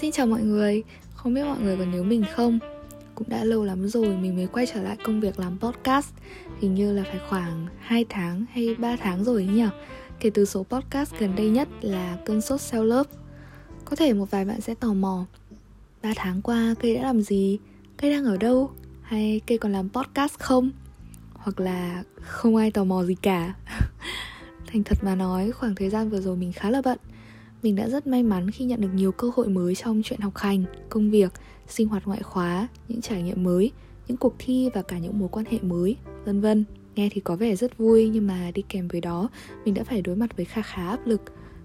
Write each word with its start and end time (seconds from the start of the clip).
Xin 0.00 0.12
chào 0.12 0.26
mọi 0.26 0.42
người, 0.42 0.82
không 1.14 1.34
biết 1.34 1.44
mọi 1.44 1.58
người 1.60 1.76
còn 1.76 1.90
nhớ 1.90 2.02
mình 2.02 2.24
không? 2.34 2.58
Cũng 3.14 3.28
đã 3.28 3.44
lâu 3.44 3.64
lắm 3.64 3.88
rồi 3.88 4.16
mình 4.16 4.36
mới 4.36 4.46
quay 4.46 4.66
trở 4.74 4.82
lại 4.82 4.96
công 5.04 5.20
việc 5.20 5.40
làm 5.40 5.58
podcast 5.58 6.08
Hình 6.60 6.74
như 6.74 6.92
là 6.92 7.02
phải 7.02 7.20
khoảng 7.28 7.66
2 7.80 8.04
tháng 8.08 8.44
hay 8.52 8.74
3 8.74 8.96
tháng 8.96 9.24
rồi 9.24 9.44
nhỉ 9.44 9.64
Kể 10.20 10.30
từ 10.30 10.44
số 10.44 10.62
podcast 10.62 11.14
gần 11.18 11.36
đây 11.36 11.48
nhất 11.48 11.68
là 11.80 12.18
cơn 12.26 12.40
sốt 12.40 12.60
sao 12.60 12.84
lớp 12.84 13.06
Có 13.84 13.96
thể 13.96 14.12
một 14.12 14.30
vài 14.30 14.44
bạn 14.44 14.60
sẽ 14.60 14.74
tò 14.74 14.94
mò 14.94 15.26
3 16.02 16.12
tháng 16.16 16.42
qua 16.42 16.74
cây 16.80 16.94
đã 16.94 17.02
làm 17.02 17.22
gì? 17.22 17.58
Cây 17.96 18.10
đang 18.10 18.24
ở 18.24 18.36
đâu? 18.36 18.70
Hay 19.02 19.40
cây 19.46 19.58
còn 19.58 19.72
làm 19.72 19.88
podcast 19.88 20.38
không? 20.38 20.70
Hoặc 21.32 21.60
là 21.60 22.02
không 22.20 22.56
ai 22.56 22.70
tò 22.70 22.84
mò 22.84 23.04
gì 23.04 23.14
cả 23.22 23.54
Thành 24.66 24.84
thật 24.84 24.98
mà 25.02 25.14
nói, 25.14 25.52
khoảng 25.52 25.74
thời 25.74 25.90
gian 25.90 26.10
vừa 26.10 26.20
rồi 26.20 26.36
mình 26.36 26.52
khá 26.52 26.70
là 26.70 26.82
bận 26.84 26.98
mình 27.66 27.76
đã 27.76 27.88
rất 27.88 28.06
may 28.06 28.22
mắn 28.22 28.50
khi 28.50 28.64
nhận 28.64 28.80
được 28.80 28.94
nhiều 28.94 29.12
cơ 29.12 29.30
hội 29.36 29.48
mới 29.48 29.74
trong 29.74 30.02
chuyện 30.04 30.20
học 30.20 30.36
hành, 30.36 30.64
công 30.90 31.10
việc, 31.10 31.32
sinh 31.68 31.88
hoạt 31.88 32.06
ngoại 32.06 32.22
khóa, 32.22 32.68
những 32.88 33.00
trải 33.00 33.22
nghiệm 33.22 33.44
mới, 33.44 33.72
những 34.08 34.16
cuộc 34.16 34.34
thi 34.38 34.70
và 34.74 34.82
cả 34.82 34.98
những 34.98 35.18
mối 35.18 35.28
quan 35.32 35.46
hệ 35.50 35.58
mới, 35.62 35.96
vân 36.24 36.40
vân. 36.40 36.64
Nghe 36.94 37.08
thì 37.12 37.20
có 37.20 37.36
vẻ 37.36 37.56
rất 37.56 37.78
vui 37.78 38.08
nhưng 38.08 38.26
mà 38.26 38.50
đi 38.54 38.62
kèm 38.68 38.88
với 38.88 39.00
đó, 39.00 39.28
mình 39.64 39.74
đã 39.74 39.84
phải 39.84 40.02
đối 40.02 40.16
mặt 40.16 40.36
với 40.36 40.44
khá 40.44 40.62
khá 40.62 40.88
áp 40.88 41.06
lực. 41.06 41.22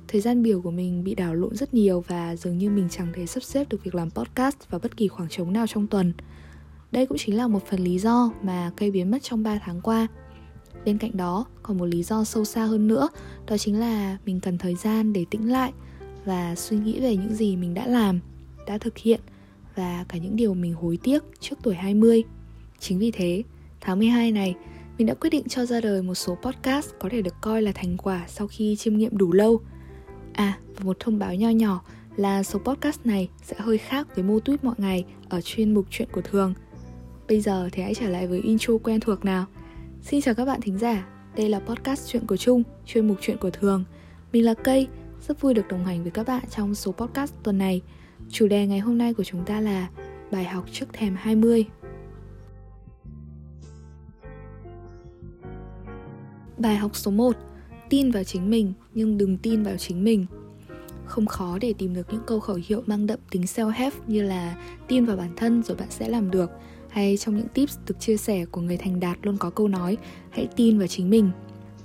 Thời 0.07 0.21
gian 0.21 0.43
biểu 0.43 0.61
của 0.61 0.71
mình 0.71 1.03
bị 1.03 1.15
đảo 1.15 1.35
lộn 1.35 1.55
rất 1.55 1.73
nhiều 1.73 2.03
và 2.07 2.35
dường 2.35 2.57
như 2.57 2.69
mình 2.69 2.87
chẳng 2.91 3.07
thể 3.13 3.25
sắp 3.25 3.43
xếp 3.43 3.69
được 3.69 3.83
việc 3.83 3.95
làm 3.95 4.11
podcast 4.11 4.57
vào 4.69 4.79
bất 4.79 4.97
kỳ 4.97 5.07
khoảng 5.07 5.29
trống 5.29 5.53
nào 5.53 5.67
trong 5.67 5.87
tuần. 5.87 6.13
Đây 6.91 7.05
cũng 7.05 7.17
chính 7.17 7.37
là 7.37 7.47
một 7.47 7.67
phần 7.67 7.79
lý 7.79 7.99
do 7.99 8.31
mà 8.43 8.71
cây 8.77 8.91
biến 8.91 9.11
mất 9.11 9.19
trong 9.21 9.43
3 9.43 9.59
tháng 9.63 9.81
qua. 9.81 10.07
Bên 10.85 10.97
cạnh 10.97 11.17
đó, 11.17 11.45
còn 11.63 11.77
một 11.77 11.85
lý 11.85 12.03
do 12.03 12.23
sâu 12.23 12.45
xa 12.45 12.65
hơn 12.65 12.87
nữa, 12.87 13.09
đó 13.47 13.57
chính 13.57 13.79
là 13.79 14.17
mình 14.25 14.39
cần 14.39 14.57
thời 14.57 14.75
gian 14.75 15.13
để 15.13 15.25
tĩnh 15.31 15.51
lại 15.51 15.73
và 16.25 16.55
suy 16.55 16.77
nghĩ 16.77 16.99
về 16.99 17.15
những 17.15 17.33
gì 17.33 17.55
mình 17.55 17.73
đã 17.73 17.87
làm, 17.87 18.19
đã 18.67 18.77
thực 18.77 18.97
hiện 18.97 19.19
và 19.75 20.05
cả 20.09 20.17
những 20.17 20.35
điều 20.35 20.53
mình 20.53 20.73
hối 20.73 20.97
tiếc 21.03 21.23
trước 21.39 21.55
tuổi 21.63 21.75
20. 21.75 22.23
Chính 22.79 22.99
vì 22.99 23.11
thế, 23.11 23.43
tháng 23.81 23.99
12 23.99 24.31
này, 24.31 24.55
mình 24.97 25.07
đã 25.07 25.13
quyết 25.13 25.29
định 25.29 25.47
cho 25.47 25.65
ra 25.65 25.81
đời 25.81 26.01
một 26.01 26.15
số 26.15 26.35
podcast 26.35 26.89
có 26.99 27.09
thể 27.09 27.21
được 27.21 27.35
coi 27.41 27.61
là 27.61 27.71
thành 27.71 27.97
quả 27.97 28.25
sau 28.27 28.47
khi 28.47 28.75
chiêm 28.75 28.97
nghiệm 28.97 29.17
đủ 29.17 29.31
lâu. 29.31 29.61
À, 30.33 30.57
và 30.75 30.83
một 30.83 30.97
thông 30.99 31.19
báo 31.19 31.35
nho 31.35 31.49
nhỏ 31.49 31.81
là 32.15 32.43
số 32.43 32.59
podcast 32.59 32.99
này 33.03 33.29
sẽ 33.43 33.55
hơi 33.59 33.77
khác 33.77 34.15
với 34.15 34.23
mô 34.23 34.39
tuyết 34.39 34.63
mọi 34.63 34.75
ngày 34.77 35.05
ở 35.29 35.41
chuyên 35.41 35.73
mục 35.73 35.85
chuyện 35.89 36.07
của 36.11 36.21
thường. 36.21 36.53
Bây 37.27 37.41
giờ 37.41 37.69
thì 37.71 37.83
hãy 37.83 37.93
trở 37.95 38.09
lại 38.09 38.27
với 38.27 38.41
intro 38.41 38.73
quen 38.83 38.99
thuộc 38.99 39.25
nào. 39.25 39.45
Xin 40.01 40.21
chào 40.21 40.35
các 40.35 40.45
bạn 40.45 40.61
thính 40.61 40.77
giả, 40.77 41.07
đây 41.35 41.49
là 41.49 41.59
podcast 41.59 42.07
chuyện 42.07 42.27
của 42.27 42.37
Trung, 42.37 42.63
chuyên 42.85 43.07
mục 43.07 43.17
chuyện 43.21 43.37
của 43.37 43.49
thường. 43.49 43.83
Mình 44.33 44.45
là 44.45 44.53
Cây, 44.53 44.87
rất 45.27 45.41
vui 45.41 45.53
được 45.53 45.67
đồng 45.67 45.85
hành 45.85 46.01
với 46.01 46.11
các 46.11 46.27
bạn 46.27 46.43
trong 46.49 46.75
số 46.75 46.91
podcast 46.91 47.33
tuần 47.43 47.57
này. 47.57 47.81
Chủ 48.29 48.47
đề 48.47 48.67
ngày 48.67 48.79
hôm 48.79 48.97
nay 48.97 49.13
của 49.13 49.23
chúng 49.23 49.45
ta 49.45 49.61
là 49.61 49.89
bài 50.31 50.45
học 50.45 50.65
trước 50.71 50.85
thềm 50.93 51.15
20. 51.17 51.65
Bài 56.57 56.75
học 56.75 56.95
số 56.95 57.11
1 57.11 57.35
Tin 57.89 58.11
vào 58.11 58.23
chính 58.23 58.49
mình, 58.49 58.73
nhưng 58.93 59.17
đừng 59.17 59.37
tin 59.37 59.63
vào 59.63 59.77
chính 59.77 60.03
mình 60.03 60.25
Không 61.05 61.25
khó 61.25 61.57
để 61.61 61.73
tìm 61.77 61.93
được 61.93 62.07
những 62.11 62.23
câu 62.27 62.39
khẩu 62.39 62.59
hiệu 62.67 62.83
mang 62.85 63.07
đậm 63.07 63.19
tính 63.31 63.41
self-help 63.41 63.91
như 64.07 64.21
là 64.21 64.55
tin 64.87 65.05
vào 65.05 65.17
bản 65.17 65.29
thân 65.35 65.63
rồi 65.63 65.77
bạn 65.77 65.87
sẽ 65.91 66.09
làm 66.09 66.31
được, 66.31 66.51
hay 66.89 67.17
trong 67.17 67.37
những 67.37 67.47
tips 67.47 67.77
được 67.87 67.99
chia 67.99 68.17
sẻ 68.17 68.45
của 68.45 68.61
người 68.61 68.77
thành 68.77 68.99
đạt 68.99 69.17
luôn 69.21 69.37
có 69.37 69.49
câu 69.49 69.67
nói, 69.67 69.97
hãy 70.29 70.47
tin 70.55 70.77
vào 70.77 70.87
chính 70.87 71.09
mình 71.09 71.31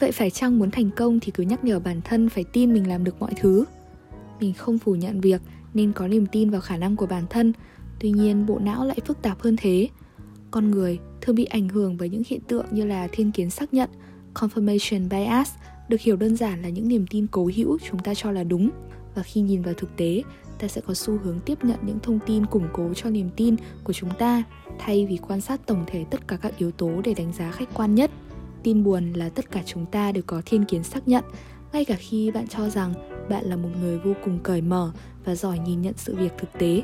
Vậy 0.00 0.12
phải 0.12 0.30
chăng 0.30 0.58
muốn 0.58 0.70
thành 0.70 0.90
công 0.96 1.20
thì 1.20 1.32
cứ 1.32 1.42
nhắc 1.42 1.64
nhở 1.64 1.78
bản 1.78 2.00
thân 2.04 2.28
phải 2.28 2.44
tin 2.44 2.72
mình 2.72 2.88
làm 2.88 3.04
được 3.04 3.20
mọi 3.20 3.32
thứ? 3.40 3.64
Mình 4.40 4.52
không 4.54 4.78
phủ 4.78 4.94
nhận 4.94 5.20
việc 5.20 5.42
nên 5.74 5.92
có 5.92 6.08
niềm 6.08 6.26
tin 6.26 6.50
vào 6.50 6.60
khả 6.60 6.76
năng 6.76 6.96
của 6.96 7.06
bản 7.06 7.24
thân, 7.30 7.52
tuy 8.00 8.10
nhiên 8.10 8.46
bộ 8.46 8.58
não 8.58 8.84
lại 8.84 8.98
phức 9.06 9.22
tạp 9.22 9.40
hơn 9.40 9.56
thế. 9.58 9.88
Con 10.50 10.70
người 10.70 10.98
thường 11.20 11.36
bị 11.36 11.44
ảnh 11.44 11.68
hưởng 11.68 11.96
bởi 11.96 12.08
những 12.08 12.22
hiện 12.26 12.40
tượng 12.40 12.66
như 12.70 12.84
là 12.84 13.08
thiên 13.12 13.32
kiến 13.32 13.50
xác 13.50 13.74
nhận, 13.74 13.90
confirmation 14.34 15.08
bias, 15.08 15.50
được 15.88 16.00
hiểu 16.00 16.16
đơn 16.16 16.36
giản 16.36 16.62
là 16.62 16.68
những 16.68 16.88
niềm 16.88 17.06
tin 17.10 17.26
cố 17.26 17.50
hữu 17.56 17.78
chúng 17.90 18.00
ta 18.00 18.14
cho 18.14 18.30
là 18.30 18.44
đúng 18.44 18.70
và 19.14 19.22
khi 19.22 19.40
nhìn 19.40 19.62
vào 19.62 19.74
thực 19.74 19.96
tế, 19.96 20.22
ta 20.58 20.68
sẽ 20.68 20.80
có 20.80 20.94
xu 20.94 21.18
hướng 21.18 21.40
tiếp 21.40 21.64
nhận 21.64 21.78
những 21.86 21.98
thông 22.02 22.18
tin 22.26 22.46
củng 22.46 22.68
cố 22.72 22.94
cho 22.94 23.10
niềm 23.10 23.28
tin 23.36 23.56
của 23.84 23.92
chúng 23.92 24.10
ta 24.18 24.42
thay 24.78 25.06
vì 25.06 25.16
quan 25.16 25.40
sát 25.40 25.66
tổng 25.66 25.84
thể 25.86 26.04
tất 26.10 26.28
cả 26.28 26.36
các 26.36 26.58
yếu 26.58 26.70
tố 26.70 26.90
để 27.04 27.14
đánh 27.14 27.32
giá 27.32 27.50
khách 27.50 27.74
quan 27.74 27.94
nhất 27.94 28.10
tin 28.66 28.84
buồn 28.84 29.12
là 29.12 29.28
tất 29.28 29.50
cả 29.50 29.62
chúng 29.66 29.86
ta 29.86 30.12
đều 30.12 30.22
có 30.26 30.42
thiên 30.46 30.64
kiến 30.64 30.82
xác 30.82 31.08
nhận, 31.08 31.24
ngay 31.72 31.84
cả 31.84 31.96
khi 31.98 32.30
bạn 32.30 32.46
cho 32.48 32.68
rằng 32.68 32.94
bạn 33.30 33.44
là 33.44 33.56
một 33.56 33.68
người 33.80 33.98
vô 33.98 34.12
cùng 34.24 34.38
cởi 34.42 34.60
mở 34.60 34.92
và 35.24 35.34
giỏi 35.34 35.58
nhìn 35.58 35.82
nhận 35.82 35.94
sự 35.96 36.16
việc 36.16 36.32
thực 36.38 36.48
tế. 36.58 36.82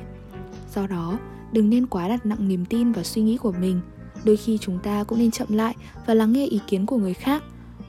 Do 0.74 0.86
đó, 0.86 1.18
đừng 1.52 1.70
nên 1.70 1.86
quá 1.86 2.08
đặt 2.08 2.26
nặng 2.26 2.48
niềm 2.48 2.64
tin 2.64 2.92
vào 2.92 3.04
suy 3.04 3.22
nghĩ 3.22 3.36
của 3.36 3.52
mình. 3.52 3.80
Đôi 4.24 4.36
khi 4.36 4.58
chúng 4.58 4.78
ta 4.78 5.04
cũng 5.04 5.18
nên 5.18 5.30
chậm 5.30 5.48
lại 5.50 5.74
và 6.06 6.14
lắng 6.14 6.32
nghe 6.32 6.46
ý 6.46 6.60
kiến 6.66 6.86
của 6.86 6.96
người 6.96 7.14
khác. 7.14 7.44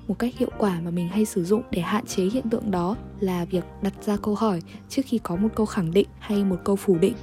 Một 0.07 0.19
cách 0.19 0.37
hiệu 0.37 0.49
quả 0.57 0.81
mà 0.81 0.91
mình 0.91 1.07
hay 1.07 1.25
sử 1.25 1.43
dụng 1.43 1.61
để 1.71 1.81
hạn 1.81 2.05
chế 2.05 2.23
hiện 2.23 2.49
tượng 2.49 2.71
đó 2.71 2.95
là 3.19 3.45
việc 3.45 3.63
đặt 3.81 3.93
ra 4.05 4.17
câu 4.17 4.35
hỏi 4.35 4.61
trước 4.89 5.01
khi 5.05 5.17
có 5.17 5.35
một 5.35 5.49
câu 5.55 5.65
khẳng 5.65 5.91
định 5.91 6.07
hay 6.19 6.43
một 6.43 6.57
câu 6.63 6.75
phủ 6.75 6.97
định 6.97 7.15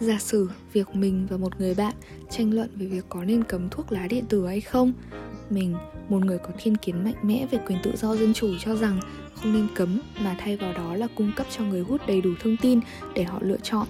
giả 0.00 0.18
sử 0.18 0.50
việc 0.72 0.96
mình 0.96 1.26
và 1.30 1.36
một 1.36 1.60
người 1.60 1.74
bạn 1.74 1.94
tranh 2.30 2.54
luận 2.54 2.70
về 2.74 2.86
việc 2.86 3.04
có 3.08 3.24
nên 3.24 3.44
cấm 3.44 3.68
thuốc 3.70 3.92
lá 3.92 4.06
điện 4.06 4.24
tử 4.28 4.46
hay 4.46 4.60
không, 4.60 4.92
mình, 5.50 5.76
một 6.08 6.24
người 6.24 6.38
có 6.38 6.50
thiên 6.58 6.76
kiến 6.76 7.04
mạnh 7.04 7.14
mẽ 7.22 7.46
về 7.50 7.58
quyền 7.66 7.78
tự 7.82 7.92
do 7.96 8.16
dân 8.16 8.34
chủ 8.34 8.48
cho 8.58 8.76
rằng 8.76 9.00
không 9.34 9.52
nên 9.52 9.66
cấm 9.74 10.00
mà 10.24 10.36
thay 10.38 10.56
vào 10.56 10.72
đó 10.72 10.94
là 10.94 11.06
cung 11.14 11.32
cấp 11.36 11.46
cho 11.56 11.64
người 11.64 11.80
hút 11.80 12.00
đầy 12.06 12.20
đủ 12.20 12.30
thông 12.42 12.56
tin 12.56 12.80
để 13.14 13.24
họ 13.24 13.38
lựa 13.40 13.58
chọn. 13.62 13.86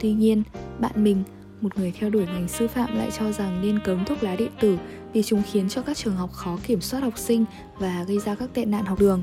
Tuy 0.00 0.12
nhiên, 0.12 0.42
bạn 0.78 1.04
mình, 1.04 1.22
một 1.60 1.78
người 1.78 1.92
theo 1.98 2.10
đuổi 2.10 2.26
ngành 2.26 2.48
sư 2.48 2.68
phạm 2.68 2.96
lại 2.96 3.10
cho 3.18 3.32
rằng 3.32 3.62
nên 3.62 3.78
cấm 3.84 4.04
thuốc 4.04 4.22
lá 4.22 4.36
điện 4.36 4.50
tử 4.60 4.78
vì 5.12 5.22
chúng 5.22 5.42
khiến 5.52 5.68
cho 5.68 5.82
các 5.82 5.96
trường 5.96 6.16
học 6.16 6.32
khó 6.32 6.58
kiểm 6.66 6.80
soát 6.80 7.00
học 7.00 7.18
sinh 7.18 7.44
và 7.78 8.04
gây 8.08 8.18
ra 8.18 8.34
các 8.34 8.54
tệ 8.54 8.64
nạn 8.64 8.84
học 8.84 9.00
đường 9.00 9.22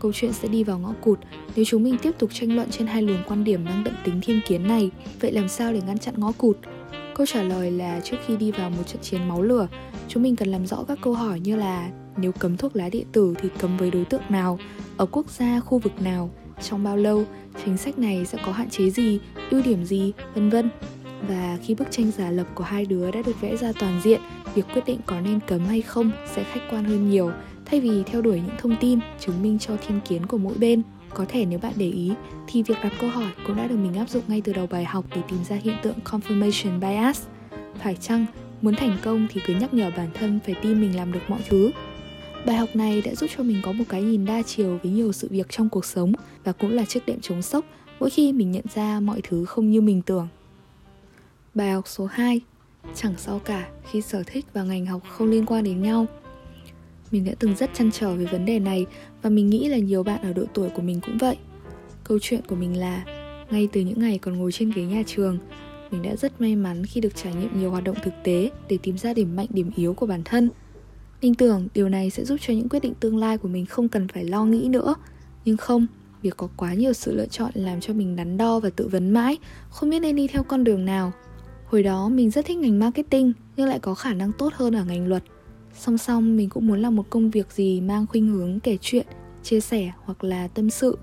câu 0.00 0.12
chuyện 0.12 0.32
sẽ 0.32 0.48
đi 0.48 0.64
vào 0.64 0.78
ngõ 0.78 0.92
cụt. 1.00 1.18
Nếu 1.56 1.64
chúng 1.64 1.82
mình 1.82 1.96
tiếp 2.02 2.12
tục 2.18 2.30
tranh 2.32 2.56
luận 2.56 2.70
trên 2.70 2.86
hai 2.86 3.02
luồng 3.02 3.22
quan 3.28 3.44
điểm 3.44 3.64
mang 3.64 3.84
đậm 3.84 3.94
tính 4.04 4.20
thiên 4.22 4.40
kiến 4.46 4.68
này, 4.68 4.90
vậy 5.20 5.32
làm 5.32 5.48
sao 5.48 5.72
để 5.72 5.80
ngăn 5.86 5.98
chặn 5.98 6.14
ngõ 6.16 6.32
cụt? 6.32 6.56
Câu 7.14 7.26
trả 7.26 7.42
lời 7.42 7.70
là 7.70 8.00
trước 8.04 8.16
khi 8.26 8.36
đi 8.36 8.50
vào 8.50 8.70
một 8.70 8.82
trận 8.86 9.02
chiến 9.02 9.28
máu 9.28 9.42
lửa, 9.42 9.68
chúng 10.08 10.22
mình 10.22 10.36
cần 10.36 10.48
làm 10.48 10.66
rõ 10.66 10.84
các 10.88 10.98
câu 11.02 11.14
hỏi 11.14 11.40
như 11.40 11.56
là 11.56 11.90
nếu 12.16 12.32
cấm 12.32 12.56
thuốc 12.56 12.76
lá 12.76 12.88
điện 12.88 13.06
tử 13.12 13.34
thì 13.42 13.48
cấm 13.58 13.76
với 13.76 13.90
đối 13.90 14.04
tượng 14.04 14.22
nào, 14.28 14.58
ở 14.96 15.06
quốc 15.06 15.30
gia, 15.30 15.60
khu 15.60 15.78
vực 15.78 16.02
nào, 16.02 16.30
trong 16.62 16.84
bao 16.84 16.96
lâu, 16.96 17.24
chính 17.64 17.76
sách 17.76 17.98
này 17.98 18.26
sẽ 18.26 18.38
có 18.46 18.52
hạn 18.52 18.70
chế 18.70 18.90
gì, 18.90 19.18
ưu 19.50 19.62
điểm 19.62 19.84
gì, 19.84 20.12
vân 20.34 20.50
vân. 20.50 20.70
Và 21.28 21.58
khi 21.62 21.74
bức 21.74 21.90
tranh 21.90 22.10
giả 22.16 22.30
lập 22.30 22.46
của 22.54 22.64
hai 22.64 22.84
đứa 22.84 23.10
đã 23.10 23.22
được 23.22 23.40
vẽ 23.40 23.56
ra 23.56 23.72
toàn 23.80 24.00
diện, 24.04 24.20
việc 24.54 24.66
quyết 24.74 24.82
định 24.86 24.98
có 25.06 25.20
nên 25.20 25.40
cấm 25.46 25.64
hay 25.64 25.82
không 25.82 26.10
sẽ 26.34 26.44
khách 26.44 26.60
quan 26.70 26.84
hơn 26.84 27.10
nhiều 27.10 27.30
thay 27.70 27.80
vì 27.80 28.02
theo 28.06 28.22
đuổi 28.22 28.40
những 28.46 28.56
thông 28.58 28.76
tin 28.80 28.98
chứng 29.20 29.42
minh 29.42 29.58
cho 29.58 29.76
thiên 29.86 30.00
kiến 30.08 30.26
của 30.26 30.38
mỗi 30.38 30.54
bên, 30.58 30.82
có 31.14 31.24
thể 31.28 31.44
nếu 31.44 31.58
bạn 31.58 31.72
để 31.76 31.90
ý, 31.90 32.12
thì 32.46 32.62
việc 32.62 32.78
đặt 32.82 32.92
câu 33.00 33.10
hỏi 33.10 33.30
cũng 33.46 33.56
đã 33.56 33.66
được 33.66 33.76
mình 33.76 33.94
áp 33.94 34.10
dụng 34.10 34.22
ngay 34.28 34.40
từ 34.40 34.52
đầu 34.52 34.66
bài 34.66 34.84
học 34.84 35.04
để 35.14 35.22
tìm 35.28 35.38
ra 35.48 35.56
hiện 35.56 35.76
tượng 35.82 35.96
confirmation 36.04 36.80
bias. 36.80 37.22
Phải 37.82 37.96
chăng 38.00 38.26
muốn 38.62 38.74
thành 38.74 38.98
công 39.02 39.26
thì 39.30 39.40
cứ 39.46 39.54
nhắc 39.54 39.74
nhở 39.74 39.90
bản 39.96 40.08
thân 40.14 40.40
phải 40.46 40.54
tin 40.62 40.80
mình 40.80 40.96
làm 40.96 41.12
được 41.12 41.20
mọi 41.28 41.40
thứ? 41.48 41.70
Bài 42.46 42.56
học 42.56 42.68
này 42.74 43.02
đã 43.02 43.14
giúp 43.14 43.30
cho 43.36 43.42
mình 43.42 43.60
có 43.62 43.72
một 43.72 43.84
cái 43.88 44.02
nhìn 44.02 44.24
đa 44.24 44.42
chiều 44.42 44.78
với 44.82 44.92
nhiều 44.92 45.12
sự 45.12 45.28
việc 45.30 45.46
trong 45.50 45.68
cuộc 45.68 45.84
sống 45.84 46.12
và 46.44 46.52
cũng 46.52 46.72
là 46.72 46.84
chiếc 46.84 47.06
đệm 47.06 47.20
chống 47.20 47.42
sốc 47.42 47.64
mỗi 48.00 48.10
khi 48.10 48.32
mình 48.32 48.50
nhận 48.50 48.64
ra 48.74 49.00
mọi 49.00 49.20
thứ 49.22 49.44
không 49.44 49.70
như 49.70 49.80
mình 49.80 50.02
tưởng. 50.02 50.28
Bài 51.54 51.70
học 51.70 51.88
số 51.88 52.06
2 52.06 52.40
chẳng 52.94 53.14
sao 53.16 53.38
cả 53.44 53.68
khi 53.90 54.00
sở 54.00 54.22
thích 54.26 54.46
và 54.52 54.62
ngành 54.62 54.86
học 54.86 55.02
không 55.08 55.30
liên 55.30 55.46
quan 55.46 55.64
đến 55.64 55.82
nhau 55.82 56.06
mình 57.10 57.24
đã 57.24 57.32
từng 57.38 57.56
rất 57.56 57.70
chăn 57.74 57.90
trở 57.90 58.14
về 58.14 58.24
vấn 58.24 58.44
đề 58.44 58.58
này 58.58 58.86
và 59.22 59.30
mình 59.30 59.50
nghĩ 59.50 59.68
là 59.68 59.78
nhiều 59.78 60.02
bạn 60.02 60.22
ở 60.22 60.32
độ 60.32 60.44
tuổi 60.54 60.68
của 60.70 60.82
mình 60.82 61.00
cũng 61.00 61.18
vậy. 61.18 61.36
Câu 62.04 62.18
chuyện 62.22 62.40
của 62.48 62.54
mình 62.54 62.78
là, 62.78 63.04
ngay 63.50 63.68
từ 63.72 63.80
những 63.80 64.00
ngày 64.00 64.18
còn 64.18 64.36
ngồi 64.36 64.52
trên 64.52 64.70
ghế 64.70 64.82
nhà 64.82 65.02
trường, 65.06 65.38
mình 65.90 66.02
đã 66.02 66.16
rất 66.16 66.40
may 66.40 66.56
mắn 66.56 66.86
khi 66.86 67.00
được 67.00 67.16
trải 67.16 67.34
nghiệm 67.34 67.60
nhiều 67.60 67.70
hoạt 67.70 67.84
động 67.84 67.96
thực 68.02 68.14
tế 68.24 68.50
để 68.68 68.78
tìm 68.82 68.98
ra 68.98 69.14
điểm 69.14 69.36
mạnh, 69.36 69.46
điểm 69.50 69.70
yếu 69.76 69.94
của 69.94 70.06
bản 70.06 70.22
thân. 70.24 70.50
Mình 71.22 71.34
tưởng 71.34 71.68
điều 71.74 71.88
này 71.88 72.10
sẽ 72.10 72.24
giúp 72.24 72.36
cho 72.40 72.54
những 72.54 72.68
quyết 72.68 72.82
định 72.82 72.94
tương 73.00 73.16
lai 73.16 73.38
của 73.38 73.48
mình 73.48 73.66
không 73.66 73.88
cần 73.88 74.08
phải 74.08 74.24
lo 74.24 74.44
nghĩ 74.44 74.68
nữa. 74.68 74.94
Nhưng 75.44 75.56
không, 75.56 75.86
việc 76.22 76.36
có 76.36 76.48
quá 76.56 76.74
nhiều 76.74 76.92
sự 76.92 77.14
lựa 77.14 77.26
chọn 77.26 77.50
làm 77.54 77.80
cho 77.80 77.94
mình 77.94 78.16
đắn 78.16 78.36
đo 78.36 78.60
và 78.60 78.70
tự 78.70 78.88
vấn 78.88 79.10
mãi, 79.10 79.38
không 79.70 79.90
biết 79.90 80.00
nên 80.00 80.16
đi 80.16 80.26
theo 80.26 80.42
con 80.42 80.64
đường 80.64 80.84
nào. 80.84 81.12
Hồi 81.66 81.82
đó 81.82 82.08
mình 82.08 82.30
rất 82.30 82.46
thích 82.46 82.56
ngành 82.56 82.78
marketing 82.78 83.32
nhưng 83.56 83.68
lại 83.68 83.78
có 83.78 83.94
khả 83.94 84.14
năng 84.14 84.32
tốt 84.32 84.52
hơn 84.54 84.76
ở 84.76 84.84
ngành 84.84 85.06
luật 85.06 85.22
song 85.74 85.98
song, 85.98 86.36
mình 86.36 86.48
cũng 86.48 86.66
muốn 86.66 86.82
làm 86.82 86.96
một 86.96 87.10
công 87.10 87.30
việc 87.30 87.52
gì 87.52 87.80
mang 87.80 88.06
khuynh 88.06 88.28
hướng 88.28 88.60
kể 88.60 88.78
chuyện, 88.80 89.06
chia 89.42 89.60
sẻ 89.60 89.92
hoặc 90.04 90.24
là 90.24 90.48
tâm 90.48 90.70
sự. 90.70 90.98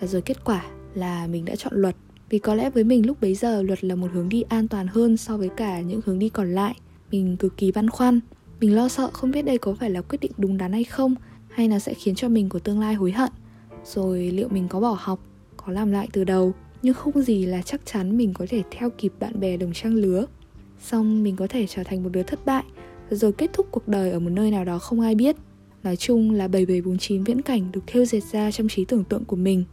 Và 0.00 0.06
rồi 0.06 0.22
kết 0.22 0.44
quả 0.44 0.64
là 0.94 1.26
mình 1.26 1.44
đã 1.44 1.56
chọn 1.56 1.72
luật. 1.76 1.96
Vì 2.30 2.38
có 2.38 2.54
lẽ 2.54 2.70
với 2.70 2.84
mình 2.84 3.06
lúc 3.06 3.20
bấy 3.20 3.34
giờ, 3.34 3.62
luật 3.62 3.84
là 3.84 3.94
một 3.94 4.08
hướng 4.12 4.28
đi 4.28 4.42
an 4.42 4.68
toàn 4.68 4.86
hơn 4.86 5.16
so 5.16 5.36
với 5.36 5.48
cả 5.48 5.80
những 5.80 6.00
hướng 6.04 6.18
đi 6.18 6.28
còn 6.28 6.52
lại. 6.52 6.74
Mình 7.10 7.36
cực 7.36 7.56
kỳ 7.56 7.72
băn 7.72 7.90
khoăn. 7.90 8.20
Mình 8.60 8.76
lo 8.76 8.88
sợ 8.88 9.10
không 9.12 9.30
biết 9.30 9.42
đây 9.42 9.58
có 9.58 9.74
phải 9.80 9.90
là 9.90 10.00
quyết 10.00 10.18
định 10.20 10.32
đúng 10.38 10.58
đắn 10.58 10.72
hay 10.72 10.84
không, 10.84 11.14
hay 11.48 11.68
là 11.68 11.78
sẽ 11.78 11.94
khiến 11.94 12.14
cho 12.14 12.28
mình 12.28 12.48
của 12.48 12.58
tương 12.58 12.80
lai 12.80 12.94
hối 12.94 13.12
hận. 13.12 13.30
Rồi 13.84 14.30
liệu 14.30 14.48
mình 14.48 14.68
có 14.68 14.80
bỏ 14.80 14.96
học, 15.00 15.20
có 15.56 15.72
làm 15.72 15.92
lại 15.92 16.08
từ 16.12 16.24
đầu. 16.24 16.52
Nhưng 16.82 16.94
không 16.94 17.22
gì 17.22 17.46
là 17.46 17.62
chắc 17.62 17.80
chắn 17.86 18.16
mình 18.16 18.34
có 18.34 18.46
thể 18.48 18.62
theo 18.70 18.90
kịp 18.90 19.12
bạn 19.20 19.40
bè 19.40 19.56
đồng 19.56 19.72
trang 19.72 19.94
lứa. 19.94 20.26
Xong, 20.82 21.22
mình 21.22 21.36
có 21.36 21.46
thể 21.46 21.66
trở 21.66 21.84
thành 21.84 22.02
một 22.02 22.08
đứa 22.12 22.22
thất 22.22 22.46
bại 22.46 22.64
rồi 23.14 23.32
kết 23.32 23.50
thúc 23.52 23.66
cuộc 23.70 23.88
đời 23.88 24.10
ở 24.10 24.18
một 24.18 24.30
nơi 24.30 24.50
nào 24.50 24.64
đó 24.64 24.78
không 24.78 25.00
ai 25.00 25.14
biết. 25.14 25.36
Nói 25.82 25.96
chung 25.96 26.30
là 26.30 26.48
7749 26.48 27.24
viễn 27.24 27.42
cảnh 27.42 27.72
được 27.72 27.80
thêu 27.86 28.04
dệt 28.04 28.20
ra 28.32 28.50
trong 28.50 28.68
trí 28.68 28.84
tưởng 28.84 29.04
tượng 29.04 29.24
của 29.24 29.36
mình. 29.36 29.64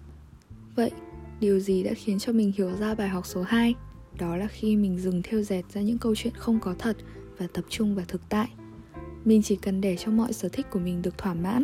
Vậy, 0.75 0.91
điều 1.39 1.59
gì 1.59 1.83
đã 1.83 1.91
khiến 1.93 2.19
cho 2.19 2.33
mình 2.33 2.51
hiểu 2.57 2.71
ra 2.79 2.95
bài 2.95 3.09
học 3.09 3.25
số 3.25 3.41
2 3.41 3.75
đó 4.19 4.35
là 4.35 4.47
khi 4.47 4.75
mình 4.75 4.97
dừng 4.97 5.21
thêu 5.23 5.41
dệt 5.43 5.63
ra 5.73 5.81
những 5.81 5.97
câu 5.97 6.15
chuyện 6.15 6.33
không 6.37 6.59
có 6.59 6.75
thật 6.79 6.97
và 7.37 7.47
tập 7.53 7.65
trung 7.69 7.95
vào 7.95 8.05
thực 8.07 8.21
tại. 8.29 8.47
Mình 9.25 9.41
chỉ 9.41 9.55
cần 9.55 9.81
để 9.81 9.95
cho 9.95 10.11
mọi 10.11 10.33
sở 10.33 10.49
thích 10.49 10.65
của 10.69 10.79
mình 10.79 11.01
được 11.01 11.17
thỏa 11.17 11.33
mãn. 11.33 11.63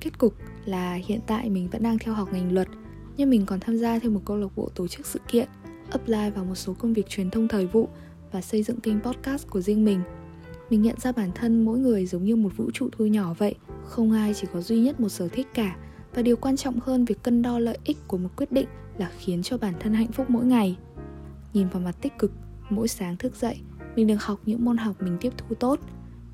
Kết 0.00 0.18
cục 0.18 0.34
là 0.64 0.94
hiện 0.94 1.20
tại 1.26 1.50
mình 1.50 1.68
vẫn 1.72 1.82
đang 1.82 1.98
theo 1.98 2.14
học 2.14 2.28
ngành 2.32 2.52
luật, 2.52 2.68
nhưng 3.16 3.30
mình 3.30 3.46
còn 3.46 3.60
tham 3.60 3.76
gia 3.76 3.98
thêm 3.98 4.14
một 4.14 4.20
câu 4.24 4.36
lạc 4.36 4.48
bộ 4.56 4.68
tổ 4.74 4.88
chức 4.88 5.06
sự 5.06 5.20
kiện, 5.28 5.48
apply 5.90 6.30
vào 6.34 6.44
một 6.44 6.54
số 6.54 6.74
công 6.74 6.92
việc 6.92 7.08
truyền 7.08 7.30
thông 7.30 7.48
thời 7.48 7.66
vụ 7.66 7.88
và 8.32 8.40
xây 8.40 8.62
dựng 8.62 8.80
kênh 8.80 9.00
podcast 9.00 9.48
của 9.50 9.60
riêng 9.60 9.84
mình 9.84 10.00
mình 10.72 10.82
nhận 10.82 10.96
ra 11.00 11.12
bản 11.12 11.30
thân 11.34 11.64
mỗi 11.64 11.78
người 11.78 12.06
giống 12.06 12.24
như 12.24 12.36
một 12.36 12.56
vũ 12.56 12.70
trụ 12.70 12.88
thu 12.92 13.06
nhỏ 13.06 13.34
vậy. 13.38 13.54
Không 13.84 14.12
ai 14.12 14.34
chỉ 14.34 14.46
có 14.52 14.60
duy 14.60 14.80
nhất 14.80 15.00
một 15.00 15.08
sở 15.08 15.28
thích 15.28 15.46
cả. 15.54 15.76
Và 16.14 16.22
điều 16.22 16.36
quan 16.36 16.56
trọng 16.56 16.80
hơn, 16.80 17.04
việc 17.04 17.22
cân 17.22 17.42
đo 17.42 17.58
lợi 17.58 17.78
ích 17.84 17.96
của 18.06 18.18
một 18.18 18.28
quyết 18.36 18.52
định 18.52 18.66
là 18.98 19.10
khiến 19.18 19.42
cho 19.42 19.58
bản 19.58 19.74
thân 19.80 19.94
hạnh 19.94 20.12
phúc 20.12 20.30
mỗi 20.30 20.44
ngày. 20.44 20.76
Nhìn 21.52 21.68
vào 21.68 21.82
mặt 21.82 21.96
tích 22.02 22.12
cực, 22.18 22.32
mỗi 22.70 22.88
sáng 22.88 23.16
thức 23.16 23.36
dậy, 23.36 23.56
mình 23.96 24.06
được 24.06 24.22
học 24.22 24.40
những 24.46 24.64
môn 24.64 24.76
học 24.76 24.96
mình 25.02 25.16
tiếp 25.20 25.32
thu 25.36 25.54
tốt, 25.54 25.80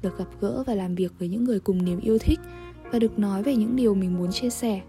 được 0.03 0.19
gặp 0.19 0.29
gỡ 0.41 0.65
và 0.67 0.75
làm 0.75 0.95
việc 0.95 1.13
với 1.19 1.29
những 1.29 1.45
người 1.45 1.61
cùng 1.61 1.85
niềm 1.85 2.01
yêu 2.01 2.19
thích, 2.19 2.41
và 2.93 2.99
được 2.99 3.19
nói 3.19 3.43
về 3.43 3.57
những 3.57 3.77
điều 3.77 3.95
mình 3.95 4.19
muốn 4.19 4.33
chia 4.33 4.51
sẻ. 4.51 4.81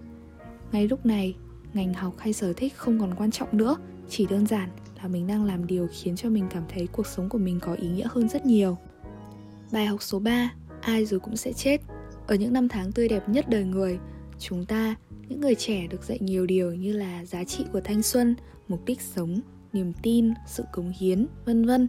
Ngay 0.71 0.87
lúc 0.87 1.05
này, 1.05 1.35
ngành 1.73 1.93
học 1.93 2.13
hay 2.17 2.33
sở 2.33 2.53
thích 2.53 2.73
không 2.75 2.99
còn 2.99 3.15
quan 3.15 3.31
trọng 3.31 3.57
nữa, 3.57 3.75
chỉ 4.09 4.25
đơn 4.25 4.47
giản 4.47 4.69
là 5.01 5.07
mình 5.07 5.27
đang 5.27 5.45
làm 5.45 5.67
điều 5.67 5.87
khiến 5.91 6.15
cho 6.15 6.29
mình 6.29 6.45
cảm 6.49 6.63
thấy 6.73 6.87
cuộc 6.87 7.07
sống 7.07 7.29
của 7.29 7.37
mình 7.37 7.59
có 7.59 7.73
ý 7.73 7.87
nghĩa 7.89 8.07
hơn 8.11 8.29
rất 8.29 8.45
nhiều 8.45 8.77
bài 9.71 9.85
học 9.85 10.03
số 10.03 10.19
3 10.19 10.51
ai 10.81 11.05
rồi 11.05 11.19
cũng 11.19 11.37
sẽ 11.37 11.53
chết. 11.53 11.81
Ở 12.27 12.35
những 12.35 12.53
năm 12.53 12.67
tháng 12.67 12.91
tươi 12.91 13.07
đẹp 13.07 13.29
nhất 13.29 13.49
đời 13.49 13.63
người, 13.63 13.99
chúng 14.39 14.65
ta, 14.65 14.95
những 15.27 15.41
người 15.41 15.55
trẻ 15.55 15.87
được 15.87 16.03
dạy 16.03 16.17
nhiều 16.21 16.45
điều 16.45 16.73
như 16.73 16.93
là 16.93 17.25
giá 17.25 17.43
trị 17.43 17.65
của 17.73 17.81
thanh 17.81 18.01
xuân, 18.01 18.35
mục 18.67 18.85
đích 18.85 19.01
sống, 19.01 19.39
niềm 19.73 19.93
tin, 20.03 20.33
sự 20.47 20.63
cống 20.73 20.93
hiến, 20.99 21.27
vân 21.45 21.65
vân. 21.65 21.87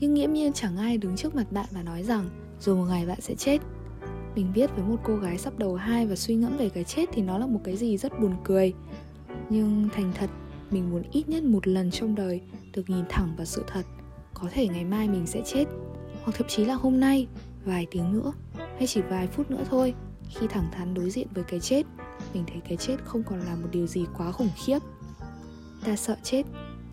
Nhưng 0.00 0.14
nghiễm 0.14 0.32
nhiên 0.32 0.52
chẳng 0.52 0.76
ai 0.76 0.98
đứng 0.98 1.16
trước 1.16 1.34
mặt 1.34 1.52
bạn 1.52 1.66
và 1.70 1.82
nói 1.82 2.02
rằng, 2.02 2.30
rồi 2.60 2.76
một 2.76 2.84
ngày 2.84 3.06
bạn 3.06 3.20
sẽ 3.20 3.34
chết. 3.34 3.58
Mình 4.34 4.52
viết 4.54 4.70
với 4.76 4.84
một 4.84 4.96
cô 5.04 5.16
gái 5.16 5.38
sắp 5.38 5.58
đầu 5.58 5.74
hai 5.74 6.06
và 6.06 6.16
suy 6.16 6.34
ngẫm 6.34 6.56
về 6.56 6.68
cái 6.68 6.84
chết 6.84 7.08
thì 7.12 7.22
nó 7.22 7.38
là 7.38 7.46
một 7.46 7.60
cái 7.64 7.76
gì 7.76 7.96
rất 7.96 8.20
buồn 8.20 8.34
cười. 8.44 8.72
Nhưng 9.50 9.88
thành 9.92 10.12
thật, 10.14 10.30
mình 10.70 10.90
muốn 10.90 11.02
ít 11.12 11.28
nhất 11.28 11.42
một 11.42 11.66
lần 11.66 11.90
trong 11.90 12.14
đời 12.14 12.40
được 12.72 12.90
nhìn 12.90 13.04
thẳng 13.08 13.34
vào 13.36 13.46
sự 13.46 13.64
thật. 13.66 13.82
Có 14.34 14.48
thể 14.52 14.68
ngày 14.68 14.84
mai 14.84 15.08
mình 15.08 15.26
sẽ 15.26 15.42
chết 15.46 15.64
hoặc 16.28 16.34
thậm 16.38 16.48
chí 16.48 16.64
là 16.64 16.74
hôm 16.74 17.00
nay, 17.00 17.26
vài 17.64 17.86
tiếng 17.90 18.12
nữa, 18.12 18.32
hay 18.56 18.86
chỉ 18.86 19.00
vài 19.00 19.26
phút 19.26 19.50
nữa 19.50 19.64
thôi. 19.70 19.94
Khi 20.28 20.46
thẳng 20.46 20.68
thắn 20.72 20.94
đối 20.94 21.10
diện 21.10 21.28
với 21.34 21.44
cái 21.44 21.60
chết, 21.60 21.86
mình 22.34 22.44
thấy 22.46 22.60
cái 22.68 22.76
chết 22.76 22.96
không 23.04 23.22
còn 23.22 23.40
là 23.40 23.54
một 23.54 23.68
điều 23.72 23.86
gì 23.86 24.04
quá 24.18 24.32
khủng 24.32 24.50
khiếp. 24.56 24.78
Ta 25.84 25.96
sợ 25.96 26.16
chết, 26.22 26.42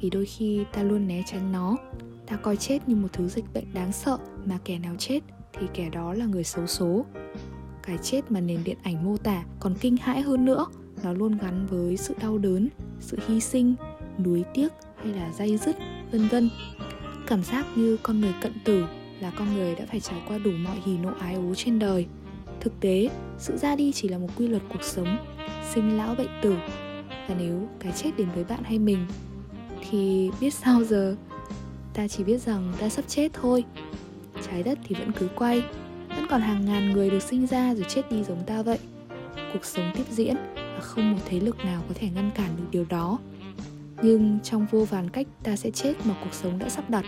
vì 0.01 0.09
đôi 0.09 0.25
khi 0.25 0.63
ta 0.73 0.83
luôn 0.83 1.07
né 1.07 1.23
tránh 1.25 1.51
nó. 1.51 1.77
Ta 2.27 2.35
coi 2.35 2.57
chết 2.57 2.89
như 2.89 2.95
một 2.95 3.07
thứ 3.13 3.27
dịch 3.27 3.45
bệnh 3.53 3.73
đáng 3.73 3.91
sợ 3.91 4.17
mà 4.45 4.57
kẻ 4.65 4.79
nào 4.79 4.95
chết 4.99 5.19
thì 5.53 5.67
kẻ 5.73 5.89
đó 5.89 6.13
là 6.13 6.25
người 6.25 6.43
xấu 6.43 6.67
số. 6.67 7.05
Cái 7.83 7.97
chết 8.01 8.31
mà 8.31 8.39
nền 8.39 8.63
điện 8.63 8.77
ảnh 8.83 9.05
mô 9.05 9.17
tả 9.17 9.43
còn 9.59 9.75
kinh 9.75 9.97
hãi 9.97 10.21
hơn 10.21 10.45
nữa, 10.45 10.65
nó 11.03 11.13
luôn 11.13 11.37
gắn 11.37 11.67
với 11.67 11.97
sự 11.97 12.15
đau 12.21 12.37
đớn, 12.37 12.69
sự 12.99 13.17
hy 13.27 13.39
sinh, 13.39 13.75
nuối 14.25 14.43
tiếc 14.53 14.69
hay 15.03 15.13
là 15.13 15.31
dây 15.37 15.57
dứt, 15.57 15.75
vân 16.11 16.27
vân. 16.27 16.49
Cảm 17.27 17.43
giác 17.43 17.65
như 17.75 17.97
con 18.03 18.21
người 18.21 18.33
cận 18.41 18.53
tử 18.65 18.85
là 19.19 19.31
con 19.37 19.55
người 19.55 19.75
đã 19.75 19.85
phải 19.85 19.99
trải 19.99 20.21
qua 20.27 20.37
đủ 20.37 20.51
mọi 20.51 20.77
hỉ 20.85 20.97
nộ 20.97 21.09
ái 21.19 21.35
ố 21.35 21.55
trên 21.55 21.79
đời. 21.79 22.05
Thực 22.59 22.79
tế, 22.79 23.09
sự 23.37 23.57
ra 23.57 23.75
đi 23.75 23.91
chỉ 23.91 24.07
là 24.07 24.17
một 24.17 24.27
quy 24.37 24.47
luật 24.47 24.63
cuộc 24.73 24.83
sống, 24.83 25.17
sinh 25.73 25.97
lão 25.97 26.15
bệnh 26.15 26.41
tử. 26.41 26.55
Và 27.27 27.35
nếu 27.39 27.67
cái 27.79 27.93
chết 27.95 28.11
đến 28.17 28.27
với 28.35 28.43
bạn 28.43 28.63
hay 28.63 28.79
mình, 28.79 29.07
thì 29.89 30.29
biết 30.41 30.53
sao 30.53 30.83
giờ? 30.83 31.15
Ta 31.93 32.07
chỉ 32.07 32.23
biết 32.23 32.41
rằng 32.41 32.73
ta 32.79 32.89
sắp 32.89 33.05
chết 33.07 33.33
thôi. 33.33 33.63
Trái 34.47 34.63
đất 34.63 34.79
thì 34.83 34.95
vẫn 34.95 35.11
cứ 35.11 35.27
quay, 35.35 35.63
vẫn 36.09 36.27
còn 36.29 36.41
hàng 36.41 36.65
ngàn 36.65 36.93
người 36.93 37.09
được 37.09 37.23
sinh 37.23 37.47
ra 37.47 37.75
rồi 37.75 37.85
chết 37.89 38.11
đi 38.11 38.23
giống 38.23 38.43
ta 38.45 38.61
vậy. 38.61 38.79
Cuộc 39.53 39.65
sống 39.65 39.91
tiếp 39.95 40.03
diễn 40.09 40.35
và 40.55 40.79
không 40.79 41.11
một 41.11 41.19
thế 41.25 41.39
lực 41.39 41.57
nào 41.57 41.81
có 41.87 41.93
thể 41.95 42.09
ngăn 42.15 42.31
cản 42.35 42.49
được 42.57 42.65
điều 42.71 42.85
đó. 42.89 43.19
Nhưng 44.01 44.39
trong 44.43 44.65
vô 44.71 44.85
vàn 44.85 45.09
cách 45.09 45.27
ta 45.43 45.55
sẽ 45.55 45.71
chết 45.71 45.93
mà 46.05 46.15
cuộc 46.23 46.33
sống 46.33 46.59
đã 46.59 46.69
sắp 46.69 46.89
đặt 46.89 47.05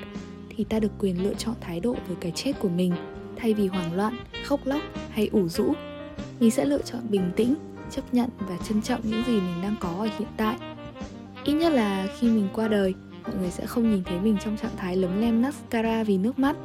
thì 0.58 0.64
ta 0.64 0.80
được 0.80 0.92
quyền 1.00 1.24
lựa 1.24 1.34
chọn 1.34 1.56
thái 1.62 1.80
độ 1.80 1.96
với 2.08 2.18
cái 2.22 2.32
chết 2.32 2.54
của 2.60 2.70
mình, 2.70 2.94
thay 3.36 3.54
vì 3.54 3.68
hoảng 3.68 3.94
loạn, 3.94 4.18
khóc 4.46 4.60
lóc 4.66 4.82
hay 5.10 5.30
ủ 5.32 5.48
rũ. 5.48 5.74
Mình 6.40 6.52
sẽ 6.52 6.66
lựa 6.66 6.82
chọn 6.82 7.02
bình 7.10 7.32
tĩnh, 7.36 7.56
chấp 7.92 8.14
nhận 8.14 8.30
và 8.40 8.58
trân 8.58 8.82
trọng 8.82 9.02
những 9.04 9.24
gì 9.28 9.34
mình 9.34 9.62
đang 9.62 9.76
có 9.80 9.90
ở 9.90 10.10
hiện 10.20 10.28
tại. 10.38 10.58
Ít 11.44 11.54
nhất 11.54 11.74
là 11.74 12.08
khi 12.20 12.28
mình 12.28 12.48
qua 12.54 12.68
đời, 12.68 12.94
mọi 13.24 13.36
người 13.36 13.52
sẽ 13.52 13.66
không 13.66 13.92
nhìn 13.92 14.04
thấy 14.04 14.20
mình 14.20 14.38
trong 14.44 14.58
trạng 14.58 14.76
thái 14.78 14.96
lấm 14.96 15.22
lem 15.22 15.42
mascara 15.42 16.04
vì 16.04 16.18
nước 16.18 16.40
mắt. 16.40 16.56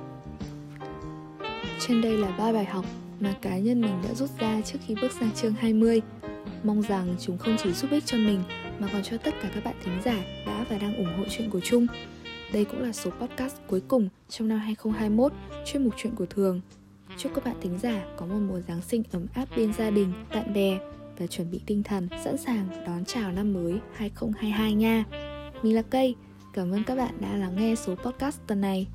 Trên 1.80 2.00
đây 2.00 2.16
là 2.16 2.36
ba 2.38 2.52
bài 2.52 2.64
học 2.64 2.84
mà 3.20 3.34
cá 3.42 3.58
nhân 3.58 3.80
mình 3.80 3.98
đã 4.08 4.14
rút 4.14 4.30
ra 4.38 4.60
trước 4.64 4.78
khi 4.86 4.94
bước 5.02 5.12
sang 5.20 5.30
chương 5.32 5.54
20 5.54 6.00
Mong 6.64 6.82
rằng 6.82 7.14
chúng 7.20 7.38
không 7.38 7.56
chỉ 7.62 7.72
giúp 7.72 7.90
ích 7.90 8.06
cho 8.06 8.18
mình, 8.18 8.42
mà 8.78 8.88
còn 8.92 9.02
cho 9.02 9.16
tất 9.16 9.34
cả 9.42 9.48
các 9.54 9.64
bạn 9.64 9.74
thính 9.84 10.00
giả 10.04 10.16
đã 10.46 10.64
và 10.70 10.78
đang 10.78 10.96
ủng 10.96 11.18
hộ 11.18 11.24
chuyện 11.30 11.50
của 11.50 11.60
chung. 11.60 11.86
Đây 12.52 12.64
cũng 12.64 12.82
là 12.82 12.92
số 12.92 13.10
podcast 13.10 13.56
cuối 13.68 13.82
cùng 13.88 14.08
trong 14.28 14.48
năm 14.48 14.58
2021 14.58 15.32
chuyên 15.64 15.84
mục 15.84 15.94
chuyện 15.96 16.14
của 16.14 16.26
thường. 16.26 16.60
Chúc 17.16 17.32
các 17.34 17.44
bạn 17.44 17.56
thính 17.60 17.78
giả 17.82 18.04
có 18.16 18.26
một 18.26 18.38
mùa 18.48 18.60
Giáng 18.68 18.82
sinh 18.82 19.02
ấm 19.12 19.26
áp 19.34 19.48
bên 19.56 19.72
gia 19.72 19.90
đình, 19.90 20.12
bạn 20.34 20.54
bè 20.54 20.78
và 21.18 21.26
chuẩn 21.26 21.50
bị 21.50 21.60
tinh 21.66 21.82
thần 21.82 22.08
sẵn 22.24 22.36
sàng 22.38 22.68
đón 22.86 23.04
chào 23.04 23.32
năm 23.32 23.52
mới 23.52 23.80
2022 23.94 24.74
nha. 24.74 25.04
Mình 25.62 25.74
là 25.74 25.82
Cây, 25.82 26.14
cảm 26.52 26.72
ơn 26.72 26.84
các 26.84 26.94
bạn 26.94 27.14
đã 27.20 27.36
lắng 27.36 27.56
nghe 27.56 27.74
số 27.74 27.94
podcast 27.94 28.40
tuần 28.46 28.60
này. 28.60 28.86